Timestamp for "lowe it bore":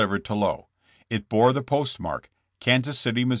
0.33-1.53